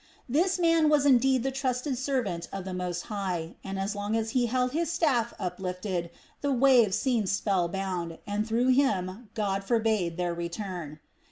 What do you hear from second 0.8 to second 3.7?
was indeed the trusted servant of the Most High,